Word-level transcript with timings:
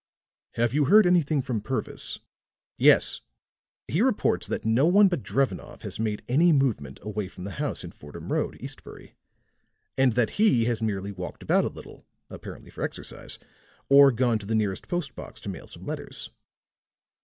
"Have 0.53 0.73
you 0.73 0.85
heard 0.85 1.05
anything 1.05 1.43
from 1.43 1.61
Purvis?" 1.61 2.17
"Yes. 2.75 3.21
He 3.87 4.01
reports 4.01 4.47
that 4.47 4.65
no 4.65 4.87
one 4.87 5.07
but 5.07 5.21
Drevenoff 5.21 5.83
has 5.83 5.99
made 5.99 6.23
any 6.27 6.51
movement 6.51 6.99
away 7.03 7.27
from 7.27 7.43
the 7.43 7.51
house 7.61 7.83
in 7.83 7.91
Fordham 7.91 8.33
Road, 8.33 8.57
Eastbury. 8.59 9.13
And 9.95 10.13
that 10.13 10.37
he 10.43 10.65
has 10.65 10.81
merely 10.81 11.11
walked 11.11 11.43
about 11.43 11.65
a 11.65 11.69
little, 11.69 12.03
apparently 12.31 12.71
for 12.71 12.81
exercise, 12.81 13.37
or 13.89 14.11
gone 14.11 14.39
to 14.39 14.47
the 14.47 14.55
nearest 14.55 14.87
post 14.87 15.15
box 15.15 15.39
to 15.41 15.49
mail 15.49 15.67
some 15.67 15.85
letters." 15.85 16.31